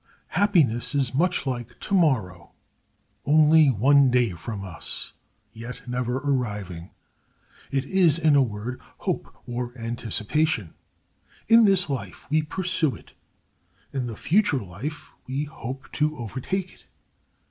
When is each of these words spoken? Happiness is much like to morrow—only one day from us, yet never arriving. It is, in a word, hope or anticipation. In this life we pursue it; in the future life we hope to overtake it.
Happiness 0.29 0.95
is 0.95 1.13
much 1.13 1.45
like 1.45 1.79
to 1.81 1.93
morrow—only 1.93 3.67
one 3.67 4.09
day 4.09 4.31
from 4.31 4.63
us, 4.63 5.13
yet 5.53 5.83
never 5.87 6.17
arriving. 6.17 6.89
It 7.69 7.85
is, 7.85 8.17
in 8.17 8.35
a 8.35 8.41
word, 8.41 8.81
hope 8.97 9.31
or 9.45 9.77
anticipation. 9.77 10.73
In 11.47 11.65
this 11.65 11.87
life 11.87 12.27
we 12.31 12.41
pursue 12.41 12.95
it; 12.95 13.13
in 13.93 14.07
the 14.07 14.17
future 14.17 14.59
life 14.63 15.11
we 15.27 15.43
hope 15.43 15.85
to 15.91 16.17
overtake 16.17 16.73
it. 16.73 16.87